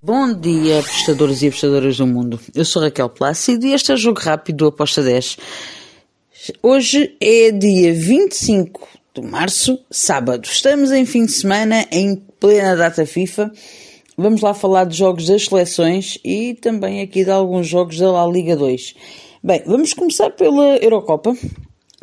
Bom 0.00 0.32
dia, 0.32 0.78
apostadores 0.78 1.42
e 1.42 1.48
apostadoras 1.48 1.96
do 1.96 2.06
mundo. 2.06 2.38
Eu 2.54 2.64
sou 2.64 2.80
Raquel 2.80 3.08
Plácido 3.08 3.66
e 3.66 3.72
este 3.72 3.90
é 3.90 3.94
o 3.94 3.96
Jogo 3.96 4.20
Rápido 4.20 4.58
do 4.58 4.66
Aposta 4.68 5.02
10. 5.02 5.36
Hoje 6.62 7.16
é 7.20 7.50
dia 7.50 7.92
25 7.92 8.88
de 9.12 9.22
março, 9.22 9.76
sábado. 9.90 10.44
Estamos 10.44 10.92
em 10.92 11.04
fim 11.04 11.26
de 11.26 11.32
semana, 11.32 11.84
em 11.90 12.14
plena 12.14 12.76
data 12.76 13.04
FIFA. 13.04 13.50
Vamos 14.16 14.40
lá 14.40 14.54
falar 14.54 14.84
de 14.84 14.96
jogos 14.96 15.26
das 15.26 15.46
seleções 15.46 16.16
e 16.24 16.54
também 16.54 17.00
aqui 17.00 17.24
de 17.24 17.32
alguns 17.32 17.66
jogos 17.66 17.98
da 17.98 18.08
La 18.08 18.24
Liga 18.24 18.54
2. 18.54 18.94
Bem, 19.42 19.64
vamos 19.66 19.94
começar 19.94 20.30
pela 20.30 20.76
Eurocopa. 20.76 21.36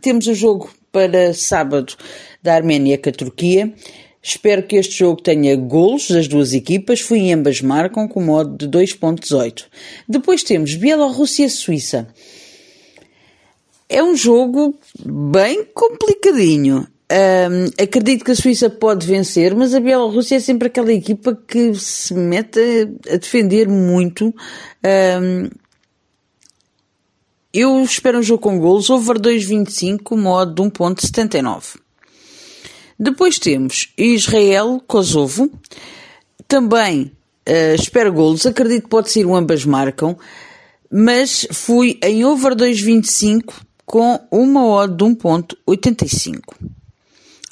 Temos 0.00 0.28
o 0.28 0.34
jogo 0.34 0.70
para 0.92 1.34
sábado 1.34 1.96
da 2.40 2.54
Arménia 2.54 2.96
com 2.96 3.08
a 3.08 3.12
Turquia. 3.12 3.74
Espero 4.22 4.62
que 4.62 4.76
este 4.76 4.98
jogo 4.98 5.22
tenha 5.22 5.56
golos 5.56 6.10
das 6.10 6.28
duas 6.28 6.52
equipas, 6.52 7.00
fui 7.00 7.32
ambas 7.32 7.62
marcam 7.62 8.06
com 8.06 8.20
modo 8.20 8.56
de 8.56 8.78
2.18. 8.78 9.64
Depois 10.06 10.42
temos 10.42 10.74
Bielorrússia-Suíça. 10.74 12.06
É 13.88 14.02
um 14.02 14.14
jogo 14.14 14.74
bem 15.04 15.64
complicadinho. 15.74 16.86
Um, 17.10 17.82
acredito 17.82 18.24
que 18.24 18.30
a 18.30 18.36
Suíça 18.36 18.70
pode 18.70 19.04
vencer, 19.04 19.52
mas 19.54 19.74
a 19.74 19.80
Bielorrússia 19.80 20.36
é 20.36 20.40
sempre 20.40 20.68
aquela 20.68 20.92
equipa 20.92 21.34
que 21.34 21.74
se 21.74 22.14
mete 22.14 22.60
a, 22.60 23.14
a 23.14 23.16
defender 23.16 23.66
muito. 23.68 24.32
Um, 25.20 25.48
eu 27.52 27.82
espero 27.82 28.18
um 28.18 28.22
jogo 28.22 28.42
com 28.42 28.60
golos, 28.60 28.90
over 28.90 29.18
2.25, 29.18 30.16
modo 30.16 30.54
de 30.54 30.70
1.79. 30.70 31.80
Depois 33.02 33.38
temos 33.38 33.88
Israel-Kosovo. 33.96 35.50
Também 36.46 37.10
uh, 37.48 37.74
espero 37.74 38.12
golos. 38.12 38.44
Acredito 38.44 38.82
que 38.82 38.88
pode 38.90 39.10
ser 39.10 39.24
o 39.24 39.34
ambas 39.34 39.64
marcam. 39.64 40.18
Mas 40.92 41.46
fui 41.50 41.98
em 42.02 42.26
over 42.26 42.54
2.25 42.54 43.54
com 43.86 44.20
uma 44.30 44.66
odd 44.66 44.94
de 44.94 45.04
1.85. 45.04 46.40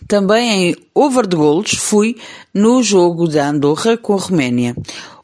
Também 0.07 0.69
em 0.69 0.77
over 0.95 1.27
de 1.27 1.35
golos 1.35 1.73
fui 1.75 2.17
no 2.53 2.83
jogo 2.83 3.27
da 3.27 3.49
Andorra 3.49 3.97
com 3.97 4.15
a 4.15 4.19
Roménia. 4.19 4.77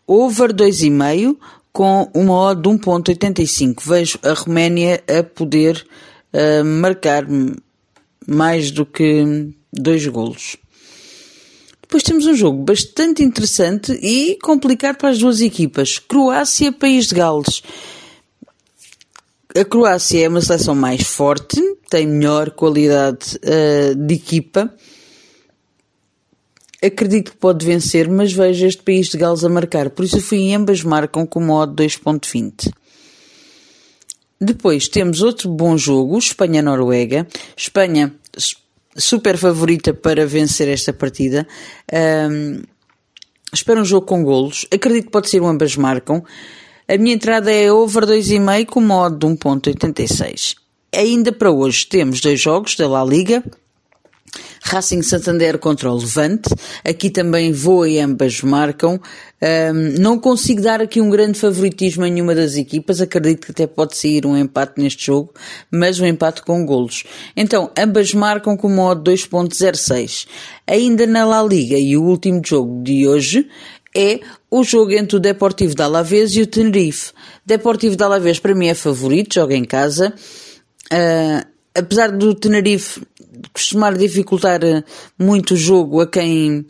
Over 0.07 0.55
2,5 0.55 1.37
com 1.71 2.11
uma 2.15 2.35
odd 2.35 2.63
de 2.63 2.69
1.85. 2.71 3.83
Vejo 3.83 4.19
a 4.23 4.33
Roménia 4.33 5.03
a 5.07 5.23
poder 5.23 5.87
uh, 6.33 6.65
marcar 6.65 7.27
mais 8.27 8.71
do 8.71 8.87
que 8.87 9.53
dois 9.75 10.07
golos. 10.07 10.57
Depois 11.83 12.03
temos 12.03 12.27
um 12.27 12.35
jogo 12.35 12.65
bastante 12.65 13.23
interessante 13.23 13.93
e 13.93 14.39
complicado 14.43 14.97
para 14.97 15.11
as 15.11 15.19
duas 15.19 15.41
equipas. 15.41 15.99
Croácia-País 15.99 17.07
de 17.07 17.15
Gales. 17.15 17.63
A 19.57 19.65
Croácia 19.65 20.25
é 20.25 20.29
uma 20.29 20.41
seleção 20.41 20.75
mais 20.75 21.03
forte, 21.03 21.61
tem 21.89 22.07
melhor 22.07 22.51
qualidade 22.51 23.37
uh, 23.37 23.95
de 23.95 24.15
equipa. 24.15 24.75
Acredito 26.83 27.31
que 27.31 27.37
pode 27.37 27.65
vencer, 27.65 28.09
mas 28.09 28.33
vejo 28.33 28.67
este 28.67 28.83
País 28.83 29.09
de 29.09 29.17
Gales 29.17 29.45
a 29.45 29.49
marcar. 29.49 29.91
Por 29.91 30.05
isso, 30.05 30.21
fui 30.21 30.39
em 30.39 30.57
ambas 30.57 30.83
marcam 30.83 31.25
com 31.25 31.41
modo 31.41 31.81
2.20. 31.83 32.73
Depois 34.41 34.89
temos 34.89 35.23
outro 35.23 35.49
bom 35.49 35.77
jogo, 35.77 36.19
Espanha-Noruega. 36.19 37.27
Espanha 37.57 38.13
super 38.97 39.37
favorita 39.37 39.93
para 39.93 40.27
vencer 40.27 40.69
esta 40.69 40.93
partida. 40.93 41.47
Um, 41.93 42.63
espero 43.53 43.81
um 43.81 43.85
jogo 43.85 44.07
com 44.07 44.23
golos. 44.23 44.67
Acredito 44.73 45.07
que 45.07 45.11
pode 45.11 45.29
ser 45.29 45.41
um 45.43 45.49
ambas 45.49 45.77
marcam. 45.77 46.23
A 46.87 46.97
minha 46.99 47.15
entrada 47.15 47.51
é 47.51 47.73
over 47.73 48.05
2,5 48.05 48.67
com 48.67 48.81
modo 48.81 49.17
de 49.17 49.35
1.86. 49.35 50.57
Ainda 50.95 51.33
para 51.33 51.51
hoje 51.51 51.87
temos 51.87 52.21
dois 52.21 52.41
jogos 52.41 52.77
da 52.77 52.89
La 52.89 53.05
Liga. 53.05 53.43
Racing 54.65 55.03
Santander 55.03 55.59
contra 55.59 55.93
o 55.93 55.97
Levante. 55.97 56.49
Aqui 56.83 57.11
também 57.11 57.53
vou 57.53 57.87
e 57.87 58.01
ambas 58.01 58.41
marcam. 58.41 58.99
Um, 59.43 60.01
não 60.01 60.19
consigo 60.19 60.63
dar 60.63 60.81
aqui 60.81 61.03
um 61.03 61.11
grande 61.11 61.39
favoritismo 61.39 62.07
em 62.07 62.11
nenhuma 62.11 62.35
das 62.35 62.57
equipas. 62.57 63.01
Acredito 63.01 63.45
que 63.45 63.53
até 63.53 63.67
pode 63.67 63.95
sair 63.95 64.25
um 64.25 64.37
empate 64.37 64.81
neste 64.81 65.07
jogo, 65.07 65.35
mas 65.71 66.01
um 66.01 66.07
empate 66.07 66.43
com 66.43 66.65
golos. 66.65 67.05
Então, 67.37 67.71
ambas 67.79 68.15
marcam 68.15 68.57
com 68.57 68.71
modo 68.71 69.11
2.06. 69.13 70.27
Ainda 70.67 71.07
na 71.07 71.27
La 71.27 71.43
Liga 71.43 71.77
e 71.77 71.95
o 71.97 72.03
último 72.03 72.41
jogo 72.45 72.83
de 72.83 73.07
hoje 73.07 73.47
é 73.95 74.21
o 74.51 74.65
jogo 74.65 74.93
entre 74.93 75.17
o 75.17 75.21
Deportivo 75.21 75.75
de 75.75 75.83
Alavés 75.83 76.35
e 76.35 76.41
o 76.41 76.47
Tenerife. 76.47 77.13
Deportivo 77.45 77.97
de 77.97 78.03
Alavés 78.03 78.39
para 78.39 78.55
mim 78.55 78.69
é 78.69 78.75
favorito, 78.75 79.35
joga 79.35 79.55
em 79.55 79.65
casa. 79.65 80.15
Uh, 80.87 81.47
apesar 81.75 82.11
do 82.11 82.35
Tenerife 82.35 83.03
costumar 83.53 83.97
dificultar 83.97 84.63
eh, 84.65 84.83
muito 85.19 85.55
o 85.55 85.57
jogo 85.57 86.01
a 86.01 86.07
quem 86.07 86.67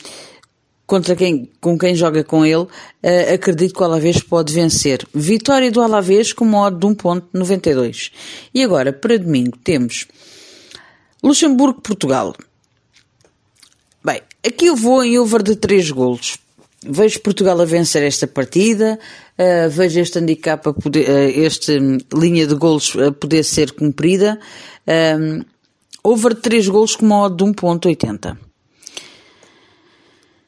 contra 0.86 1.16
quem, 1.16 1.50
com 1.60 1.78
quem 1.78 1.94
joga 1.94 2.22
com 2.22 2.44
ele, 2.44 2.62
uh, 2.62 3.34
acredito 3.34 3.74
que 3.74 3.80
o 3.80 3.84
Alavés 3.84 4.20
pode 4.20 4.52
vencer. 4.52 5.06
Vitória 5.14 5.70
do 5.70 5.80
Alavés 5.80 6.32
com 6.32 6.44
modo 6.44 6.78
de 6.78 6.94
1.92. 6.94 8.12
E 8.52 8.62
agora, 8.62 8.92
para 8.92 9.18
domingo, 9.18 9.56
temos 9.58 10.06
Luxemburgo-Portugal. 11.22 12.34
Bem, 14.04 14.20
aqui 14.46 14.66
eu 14.66 14.76
vou 14.76 15.02
em 15.02 15.18
over 15.18 15.42
de 15.42 15.56
3 15.56 15.90
golos. 15.90 16.38
Vejo 16.86 17.20
Portugal 17.20 17.58
a 17.62 17.64
vencer 17.64 18.02
esta 18.02 18.26
partida, 18.26 18.98
uh, 19.38 19.70
vejo 19.70 19.98
este 20.00 20.18
handicap, 20.18 20.68
a 20.68 20.74
poder, 20.74 21.08
uh, 21.08 21.44
esta 21.46 21.72
linha 22.12 22.46
de 22.46 22.54
golos 22.54 22.94
a 22.96 23.10
poder 23.10 23.42
ser 23.42 23.72
cumprida. 23.72 24.38
Uh, 24.86 25.42
over 26.04 26.34
3 26.34 26.68
golos 26.68 26.94
com 26.94 27.06
modo 27.06 27.44
de 27.44 27.50
1.80. 27.50 28.36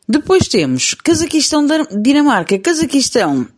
Depois 0.08 0.46
temos 0.46 0.94
Cazaquistão-Dinamarca. 0.94 2.58
Cazaquistão 2.58 3.48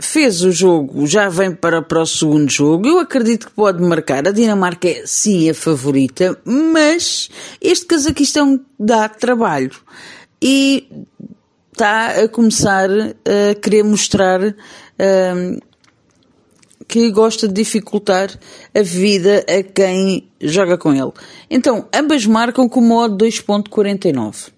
fez 0.00 0.42
o 0.42 0.50
jogo, 0.50 1.06
já 1.06 1.28
vem 1.28 1.54
para, 1.54 1.80
para 1.80 2.02
o 2.02 2.06
segundo 2.06 2.50
jogo. 2.50 2.88
Eu 2.88 2.98
acredito 2.98 3.46
que 3.46 3.52
pode 3.52 3.80
marcar. 3.80 4.26
A 4.26 4.32
Dinamarca 4.32 4.88
é 4.88 5.06
sim 5.06 5.48
a 5.48 5.54
favorita, 5.54 6.36
mas 6.44 7.30
este 7.60 7.86
Cazaquistão 7.86 8.60
dá 8.78 9.08
trabalho. 9.08 9.70
E 10.42 10.88
está 11.72 12.22
a 12.22 12.28
começar 12.28 12.88
a 12.90 13.54
querer 13.60 13.84
mostrar 13.84 14.40
um, 14.42 15.58
que 16.86 17.10
gosta 17.10 17.48
de 17.48 17.54
dificultar 17.54 18.30
a 18.74 18.82
vida 18.82 19.44
a 19.48 19.62
quem 19.62 20.28
joga 20.40 20.76
com 20.78 20.92
ele. 20.92 21.12
Então, 21.50 21.88
ambas 21.94 22.26
marcam 22.26 22.68
com 22.68 22.80
o 22.80 22.82
modo 22.82 23.24
2.49. 23.24 24.52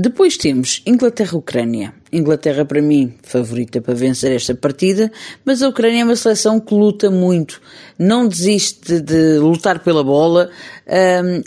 Depois 0.00 0.36
temos 0.36 0.80
Inglaterra-Ucrânia. 0.86 1.92
Inglaterra, 2.12 2.64
para 2.64 2.80
mim, 2.80 3.14
favorita 3.22 3.80
para 3.80 3.94
vencer 3.94 4.30
esta 4.30 4.54
partida, 4.54 5.10
mas 5.44 5.60
a 5.60 5.68
Ucrânia 5.68 6.02
é 6.02 6.04
uma 6.04 6.14
seleção 6.14 6.60
que 6.60 6.72
luta 6.72 7.10
muito, 7.10 7.60
não 7.98 8.28
desiste 8.28 9.00
de 9.00 9.38
lutar 9.38 9.80
pela 9.80 10.04
bola. 10.04 10.50
Um, 10.86 11.42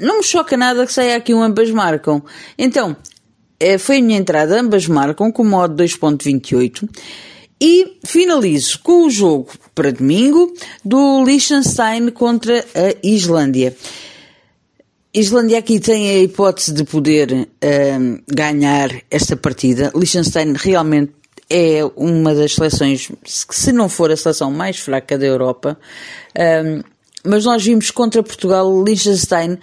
não 0.00 0.16
me 0.16 0.24
choca 0.24 0.56
nada 0.56 0.86
que 0.86 0.92
saia 0.94 1.14
aqui 1.14 1.34
um 1.34 1.42
ambas 1.42 1.70
marcam. 1.70 2.22
Então, 2.56 2.96
eh, 3.60 3.76
foi 3.76 3.98
a 3.98 4.02
minha 4.02 4.18
entrada, 4.18 4.58
ambas 4.58 4.86
marcam 4.86 5.30
com 5.30 5.42
o 5.42 5.46
modo 5.46 5.84
2.28. 5.84 6.88
E 7.60 7.98
finalizo 8.06 8.80
com 8.80 9.06
o 9.06 9.10
jogo 9.10 9.50
para 9.74 9.92
domingo 9.92 10.54
do 10.82 11.22
Liechtenstein 11.24 12.10
contra 12.10 12.60
a 12.74 13.06
Islândia. 13.06 13.76
Islândia 15.12 15.58
aqui 15.58 15.78
tem 15.78 16.08
a 16.10 16.22
hipótese 16.22 16.72
de 16.72 16.84
poder 16.84 17.32
uh, 17.32 18.22
ganhar 18.28 18.90
esta 19.10 19.36
partida. 19.36 19.92
Liechtenstein 19.94 20.54
realmente 20.56 21.12
é 21.50 21.80
uma 21.96 22.34
das 22.34 22.54
seleções, 22.54 23.10
se 23.26 23.72
não 23.72 23.88
for 23.88 24.10
a 24.10 24.16
seleção 24.16 24.52
mais 24.52 24.78
fraca 24.78 25.18
da 25.18 25.26
Europa, 25.26 25.76
uh, 26.36 26.84
mas 27.26 27.44
nós 27.44 27.62
vimos 27.62 27.90
contra 27.90 28.22
Portugal, 28.22 28.82
Liechtenstein 28.82 29.58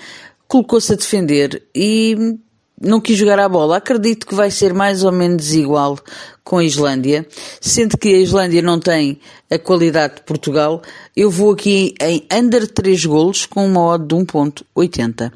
colocou-se 0.48 0.94
a 0.94 0.96
defender 0.96 1.64
e 1.74 2.38
não 2.80 3.02
quis 3.02 3.18
jogar 3.18 3.40
a 3.40 3.50
bola. 3.50 3.78
Acredito 3.78 4.28
que 4.28 4.36
vai 4.36 4.52
ser 4.52 4.74
mais 4.74 5.04
ou 5.04 5.12
menos 5.12 5.54
igual 5.54 5.98
com 6.44 6.60
a 6.60 6.64
Islândia, 6.64 7.28
sendo 7.60 7.98
que 7.98 8.08
a 8.08 8.20
Islândia 8.20 8.62
não 8.62 8.80
tem 8.80 9.20
a 9.52 9.60
qualidade 9.60 10.16
de 10.16 10.22
Portugal. 10.22 10.82
Eu 11.16 11.30
vou 11.30 11.52
aqui 11.52 11.94
em 12.00 12.26
under 12.32 12.68
3 12.68 13.06
golos 13.06 13.46
com 13.46 13.66
uma 13.66 13.82
odd 13.82 14.08
de 14.08 14.16
1.80. 14.16 15.32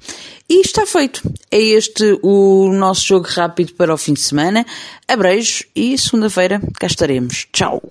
E 0.47 0.61
está 0.61 0.85
feito. 0.85 1.21
É 1.49 1.59
este 1.59 2.17
o 2.21 2.71
nosso 2.71 3.07
jogo 3.07 3.27
rápido 3.27 3.73
para 3.73 3.93
o 3.93 3.97
fim 3.97 4.13
de 4.13 4.21
semana. 4.21 4.65
Abreijos 5.07 5.63
e 5.75 5.97
segunda-feira 5.97 6.61
cá 6.79 6.87
estaremos. 6.87 7.47
Tchau! 7.51 7.81